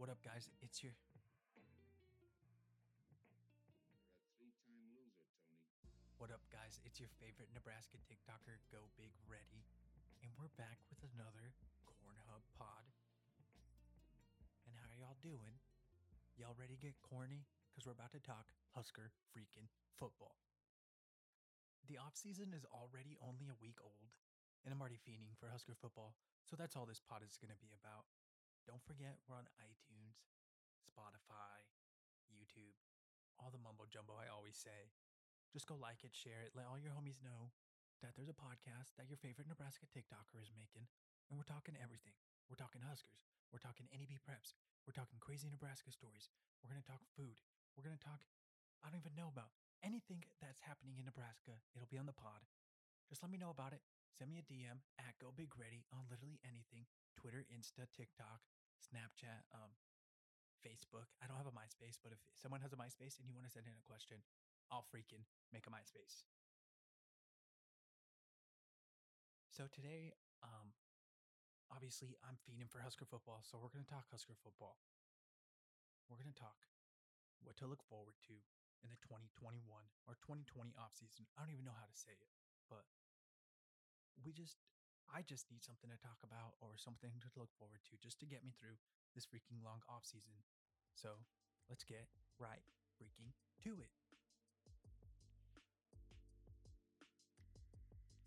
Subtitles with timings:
[0.00, 0.48] What up, guys?
[0.64, 0.96] It's your.
[1.60, 1.68] You're
[3.68, 5.60] a three-time loser, Tony.
[6.16, 6.80] What up, guys?
[6.88, 9.60] It's your favorite Nebraska TikToker, Go Big Ready,
[10.24, 11.52] and we're back with another
[11.84, 12.88] Corn Hub pod.
[14.64, 15.60] And how y'all doing?
[16.40, 17.44] Y'all ready to get corny?
[17.68, 19.68] Because we're about to talk Husker freaking
[20.00, 20.40] football.
[21.92, 24.16] The off season is already only a week old,
[24.64, 26.16] and I'm already fiending for Husker football.
[26.48, 28.08] So that's all this pod is going to be about.
[28.68, 30.20] Don't forget, we're on iTunes,
[30.84, 31.64] Spotify,
[32.30, 32.76] YouTube,
[33.40, 34.92] all the mumbo jumbo I always say.
[35.50, 37.50] Just go like it, share it, let all your homies know
[38.00, 40.88] that there's a podcast that your favorite Nebraska TikToker is making,
[41.28, 42.16] and we're talking everything.
[42.48, 43.28] We're talking Huskers.
[43.52, 44.54] We're talking NEB preps.
[44.86, 46.30] We're talking crazy Nebraska stories.
[46.62, 47.42] We're going to talk food.
[47.74, 48.22] We're going to talk,
[48.82, 51.58] I don't even know about anything that's happening in Nebraska.
[51.74, 52.46] It'll be on the pod.
[53.10, 53.82] Just let me know about it.
[54.10, 56.84] Send me a DM at Go Big Ready on literally anything
[57.16, 58.42] Twitter, Insta, TikTok,
[58.80, 59.72] Snapchat, um,
[60.60, 61.08] Facebook.
[61.22, 63.52] I don't have a MySpace, but if someone has a MySpace and you want to
[63.52, 64.20] send in a question,
[64.68, 66.26] I'll freaking make a MySpace.
[69.50, 70.72] So today, um,
[71.72, 74.78] obviously, I'm feeding for Husker football, so we're going to talk Husker football.
[76.08, 76.56] We're going to talk
[77.42, 78.36] what to look forward to
[78.84, 79.60] in the 2021
[80.08, 81.28] or 2020 offseason.
[81.36, 82.30] I don't even know how to say it,
[82.68, 82.88] but
[84.22, 84.58] we just,
[85.10, 88.26] I just need something to talk about or something to look forward to just to
[88.26, 88.78] get me through
[89.14, 90.34] this freaking long off season.
[90.94, 91.18] So
[91.68, 92.06] let's get
[92.38, 92.62] right
[92.98, 93.34] freaking
[93.66, 93.92] to it.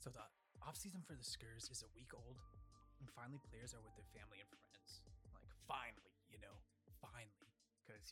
[0.03, 0.27] So the
[0.59, 2.35] off season for the Skurs is a week old,
[2.99, 4.99] and finally players are with their family and friends.
[5.31, 6.59] Like finally, you know,
[6.99, 7.47] finally,
[7.79, 8.11] because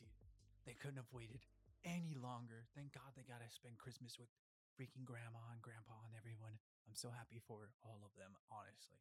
[0.64, 1.44] they couldn't have waited
[1.84, 2.64] any longer.
[2.72, 4.32] Thank God they got to spend Christmas with
[4.74, 6.56] freaking grandma and grandpa and everyone.
[6.88, 9.00] I'm so happy for all of them, honestly.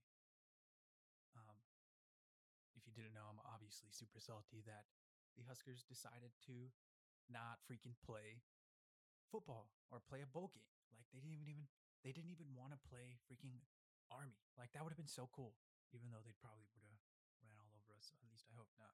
[1.35, 1.57] Um,
[2.75, 4.87] if you didn't know, I'm obviously super salty that
[5.39, 6.71] the Huskers decided to
[7.31, 8.43] not freaking play
[9.31, 10.75] football or play a bowl game.
[10.91, 11.71] Like they didn't even
[12.03, 13.63] they didn't even want to play freaking
[14.11, 14.43] Army.
[14.59, 15.55] Like that would have been so cool,
[15.95, 16.99] even though they probably would have
[17.39, 18.11] ran all over us.
[18.19, 18.91] At least I hope not.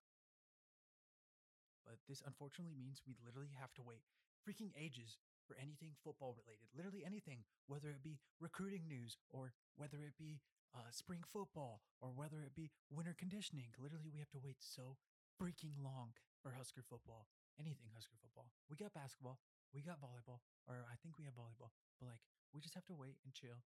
[1.81, 4.05] But this unfortunately means we literally have to wait
[4.45, 6.67] freaking ages for anything football related.
[6.75, 10.43] Literally anything, whether it be recruiting news or whether it be
[10.75, 13.71] uh, spring football or whether it be winter conditioning.
[13.79, 14.99] Literally, we have to wait so
[15.39, 16.11] freaking long
[16.43, 17.31] for Husker football.
[17.57, 18.51] Anything Husker football.
[18.69, 19.39] We got basketball,
[19.73, 22.21] we got volleyball, or I think we have volleyball, but like
[22.53, 23.65] we just have to wait and chill.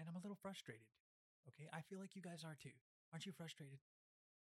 [0.00, 0.88] And I'm a little frustrated.
[1.46, 2.74] Okay, I feel like you guys are too.
[3.12, 3.78] Aren't you frustrated?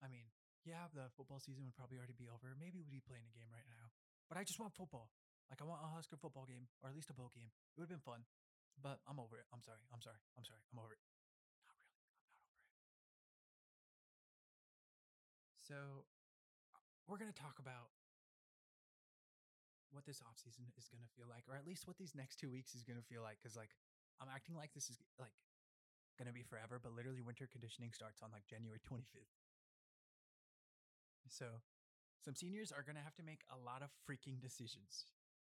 [0.03, 0.27] I mean,
[0.63, 2.55] yeah, the football season would probably already be over.
[2.55, 3.91] Maybe we'd be playing a game right now.
[4.29, 5.11] But I just want football.
[5.51, 7.51] Like I want a Husker football game, or at least a bowl game.
[7.73, 8.25] It would have been fun.
[8.81, 9.45] But I'm over it.
[9.53, 9.85] I'm sorry.
[9.93, 10.17] I'm sorry.
[10.33, 10.61] I'm sorry.
[10.73, 11.01] I'm over it.
[11.69, 11.93] Not really.
[11.93, 12.33] I'm not over it.
[15.61, 15.77] So
[16.73, 17.93] uh, we're gonna talk about
[19.93, 22.73] what this offseason is gonna feel like, or at least what these next two weeks
[22.73, 23.37] is gonna feel like.
[23.45, 23.77] Cause like
[24.17, 25.37] I'm acting like this is like
[26.17, 29.37] gonna be forever, but literally winter conditioning starts on like January 25th.
[31.29, 31.61] So
[32.25, 35.05] some seniors are gonna have to make a lot of freaking decisions.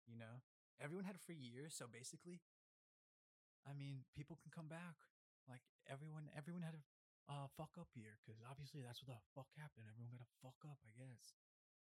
[0.07, 0.43] You know,
[0.79, 2.43] everyone had a free year, so basically,
[3.63, 4.99] I mean, people can come back.
[5.47, 6.83] Like everyone, everyone had a
[7.27, 9.87] uh, fuck up year because obviously that's what the fuck happened.
[9.87, 11.35] Everyone got a fuck up, I guess.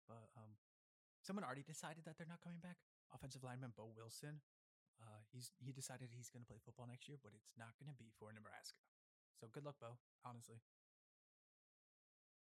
[0.05, 0.57] But um,
[1.25, 2.77] someone already decided that they're not coming back.
[3.13, 4.41] Offensive lineman Boe Wilson,
[5.01, 7.89] uh, he's he decided he's going to play football next year, but it's not going
[7.89, 8.81] to be for Nebraska.
[9.37, 9.97] So good luck, Boe.
[10.25, 10.61] Honestly.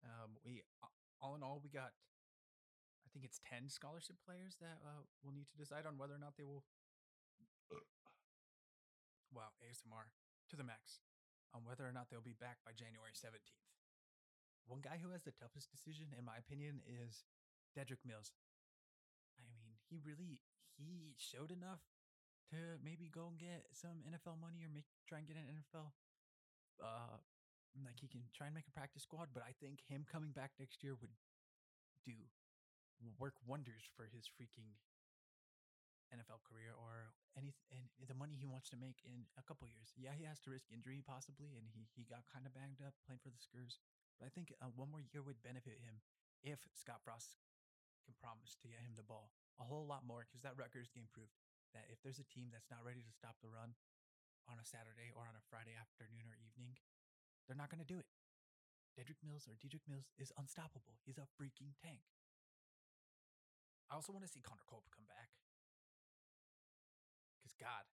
[0.03, 0.61] Um, we
[1.23, 1.95] all in all, we got
[3.13, 6.33] think it's 10 scholarship players that uh, will need to decide on whether or not
[6.33, 6.65] they will.
[9.29, 10.09] wow, ASMR
[10.49, 11.05] to the max
[11.53, 13.61] on whether or not they'll be back by January 17th.
[14.65, 17.29] One guy who has the toughest decision, in my opinion, is
[17.77, 18.33] Dedrick Mills.
[19.37, 20.41] I mean, he really
[20.73, 21.85] he showed enough
[22.49, 25.93] to maybe go and get some NFL money or make try and get an NFL
[26.81, 27.21] uh
[27.81, 30.53] like he can try and make a practice squad, but I think him coming back
[30.61, 31.09] next year would
[32.05, 32.13] do
[33.19, 34.79] work wonders for his freaking
[36.13, 39.89] NFL career or any and the money he wants to make in a couple years.
[39.97, 42.93] Yeah, he has to risk injury possibly, and he he got kind of banged up
[43.03, 43.81] playing for the Skurs.
[44.21, 46.05] But I think uh, one more year would benefit him
[46.45, 47.41] if Scott Frost
[48.05, 51.09] can promise to get him the ball a whole lot more because that Rutgers game
[51.09, 51.33] proved
[51.73, 53.73] that if there's a team that's not ready to stop the run
[54.45, 56.77] on a Saturday or on a Friday afternoon or evening,
[57.45, 58.09] they're not going to do it.
[58.93, 61.01] Dedrick Mills or Dedrick Mills is unstoppable.
[61.01, 62.05] He's a freaking tank.
[63.93, 65.29] I also want to see Connor Culp come back.
[67.37, 67.85] Because, God,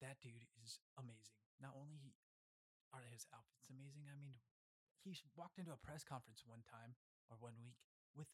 [0.00, 1.36] that dude is amazing.
[1.60, 2.16] Not only
[2.96, 4.40] are his outfits amazing, I mean,
[5.04, 6.96] he walked into a press conference one time
[7.28, 7.76] or one week
[8.16, 8.32] with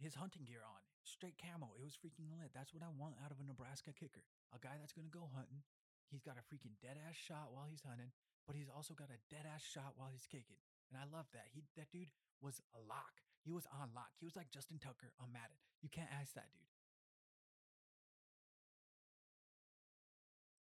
[0.00, 1.76] his hunting gear on, straight camo.
[1.76, 2.56] It was freaking lit.
[2.56, 4.24] That's what I want out of a Nebraska kicker.
[4.56, 5.60] A guy that's gonna go hunting.
[6.08, 8.16] He's got a freaking dead ass shot while he's hunting,
[8.48, 10.58] but he's also got a dead ass shot while he's kicking.
[10.88, 11.52] And I love that.
[11.52, 12.08] He that dude
[12.40, 13.20] was a lock.
[13.40, 14.12] He was on lock.
[14.20, 15.56] He was like Justin Tucker on Madden.
[15.80, 16.68] You can't ask that dude.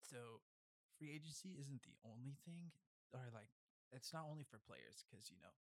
[0.04, 0.44] So
[1.00, 2.72] free agency isn't the only thing,
[3.16, 3.52] or like
[3.92, 5.52] it's not only for players because you know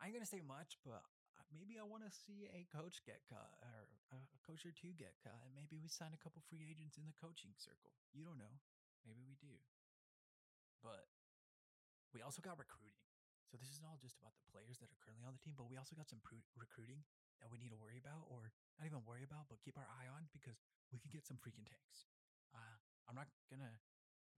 [0.00, 1.04] I ain't gonna say much, but
[1.38, 4.96] uh, maybe I want to see a coach get cut or a coach or two
[4.96, 7.92] get cut, and maybe we sign a couple free agents in the coaching circle.
[8.12, 8.60] You don't know,
[9.06, 9.56] maybe we do,
[10.82, 11.06] but
[12.12, 13.11] we also got recruiting.
[13.52, 15.68] So this is all just about the players that are currently on the team, but
[15.68, 16.24] we also got some
[16.56, 17.04] recruiting
[17.44, 18.48] that we need to worry about, or
[18.80, 20.56] not even worry about, but keep our eye on because
[20.88, 22.08] we could get some freaking tanks.
[22.56, 23.76] Uh, I'm not gonna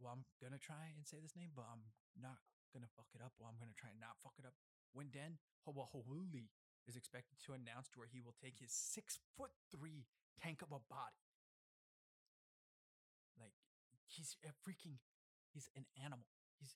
[0.02, 2.42] well, I'm gonna try and say this name, but I'm not
[2.74, 3.30] gonna fuck it up.
[3.38, 4.58] Well, I'm gonna try and not fuck it up.
[4.90, 6.50] Wynden Ho'ohuli
[6.90, 10.10] is expected to announce where he will take his six foot three
[10.42, 11.22] tank of a body.
[13.38, 13.54] Like
[14.10, 14.98] he's a freaking,
[15.54, 16.26] he's an animal.
[16.58, 16.74] He's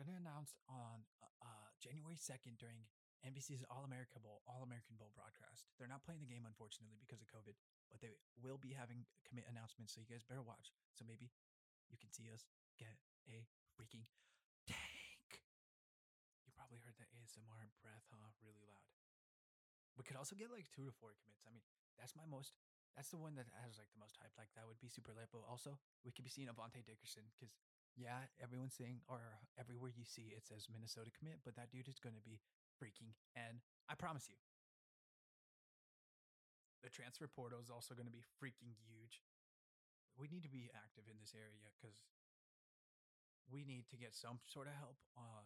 [0.00, 2.88] gonna announce on uh, uh January second during
[3.24, 5.66] NBC's All America Bowl, All American Bowl broadcast.
[5.76, 7.58] They're not playing the game unfortunately because of COVID,
[7.90, 9.94] but they will be having commit announcements.
[9.94, 10.70] So you guys better watch.
[10.94, 11.32] So maybe
[11.90, 12.46] you can see us
[12.78, 14.06] get a freaking
[14.70, 15.42] tank.
[16.46, 18.30] You probably heard that ASMR breath, huh?
[18.42, 18.86] Really loud.
[19.96, 21.42] We could also get like two to four commits.
[21.48, 21.64] I mean,
[21.96, 22.52] that's my most.
[22.94, 24.32] That's the one that has like the most hype.
[24.36, 25.32] Like that would be super lit.
[25.32, 27.52] But also, we could be seeing Avante Dickerson because
[27.96, 31.98] yeah, everyone's saying or everywhere you see it says Minnesota commit, but that dude is
[31.98, 32.38] going to be
[32.76, 33.16] freaking.
[33.34, 34.36] And I promise you,
[36.84, 39.24] the transfer portal is also going to be freaking huge
[40.16, 42.00] we need to be active in this area because
[43.52, 45.44] we need to get some sort of help on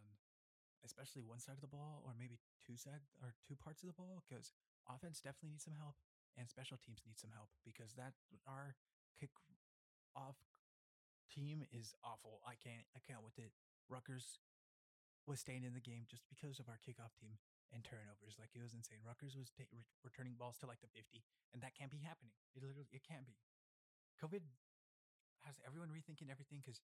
[0.80, 3.98] especially one side of the ball or maybe two side or two parts of the
[3.98, 4.56] ball because
[4.88, 5.98] offense definitely needs some help
[6.38, 8.16] and special teams need some help because that
[8.48, 8.78] our
[9.18, 9.28] kick
[10.16, 10.40] off
[11.30, 12.42] team is awful.
[12.42, 13.54] I can't I can't with it.
[13.86, 14.42] Rutgers
[15.26, 17.38] was staying in the game just because of our kickoff team
[17.70, 18.34] and turnovers.
[18.36, 19.06] Like it was insane.
[19.06, 19.70] Rutgers was re-
[20.02, 21.22] returning balls to like the 50
[21.54, 22.34] and that can't be happening.
[22.54, 23.38] It literally it can't be.
[24.18, 24.42] COVID
[25.46, 26.82] has everyone rethinking everything because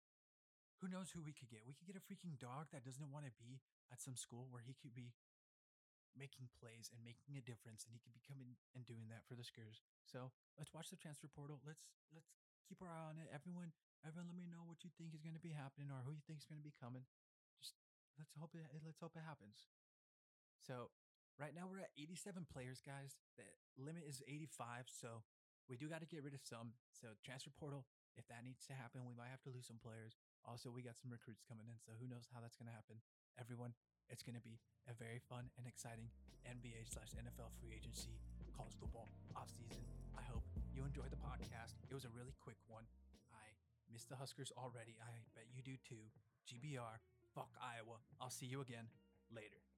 [0.79, 1.67] who knows who we could get?
[1.67, 3.59] We could get a freaking dog that doesn't want to be
[3.91, 5.11] at some school where he could be
[6.15, 9.35] making plays and making a difference, and he could be coming and doing that for
[9.35, 9.83] the Skurs.
[10.07, 11.59] So let's watch the transfer portal.
[11.67, 12.31] Let's let's
[12.65, 13.29] keep our eye on it.
[13.29, 13.75] Everyone,
[14.05, 16.23] everyone, let me know what you think is going to be happening or who you
[16.23, 17.03] think is going to be coming.
[17.59, 17.75] Just
[18.15, 18.63] let's hope it.
[18.71, 19.67] Eh, let's hope it happens.
[20.63, 20.91] So
[21.39, 23.19] right now we're at 87 players, guys.
[23.35, 23.47] The
[23.79, 24.87] limit is 85.
[24.87, 25.23] So
[25.67, 26.75] we do got to get rid of some.
[26.95, 27.87] So transfer portal,
[28.19, 30.19] if that needs to happen, we might have to lose some players.
[30.43, 32.99] Also, we got some recruits coming in, so who knows how that's going to happen.
[33.39, 33.75] Everyone,
[34.11, 36.11] it's going to be a very fun and exciting
[36.47, 38.19] NBA slash NFL free agency
[38.55, 39.07] college football
[39.39, 39.79] offseason.
[40.19, 40.43] I hope
[40.75, 41.79] you enjoyed the podcast.
[41.87, 42.83] It was a really quick one.
[43.91, 44.95] Miss the Huskers already.
[45.01, 46.09] I bet you do too.
[46.47, 47.01] GBR,
[47.33, 47.97] fuck Iowa.
[48.21, 48.87] I'll see you again
[49.33, 49.68] later.